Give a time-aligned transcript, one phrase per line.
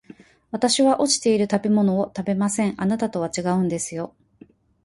[0.49, 4.15] 私は落ちている食べ物を食べません、あなたとは違うんですよ